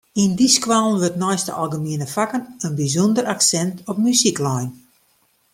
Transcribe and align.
Yn 0.21 0.31
dy 0.37 0.47
skoallen 0.57 0.99
wurdt 1.01 1.21
neist 1.23 1.47
de 1.47 1.53
algemiene 1.61 2.07
fakken 2.15 2.43
in 2.65 2.77
bysûnder 2.77 3.25
aksint 3.33 3.75
op 3.89 3.97
muzyk 4.03 4.39
lein. 4.45 4.69